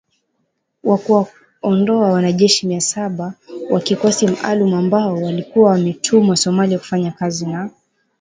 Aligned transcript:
wa 0.83 0.97
kuwaondoa 0.97 2.11
wanajeshi 2.11 2.67
mia 2.67 2.81
saba 2.81 3.33
wa 3.69 3.81
kikosi 3.81 4.27
maalum 4.27 4.73
ambao 4.73 5.15
walikuwa 5.21 5.71
wametumwa 5.71 6.35
Somalia 6.37 6.79
kufanya 6.79 7.11
kazi 7.11 7.45
na 7.45 7.69